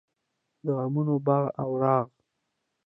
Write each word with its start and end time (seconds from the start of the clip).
د 0.63 0.65
غمونو 0.77 1.15
باغ 1.25 1.45
او 1.61 1.69
راغ. 1.83 2.05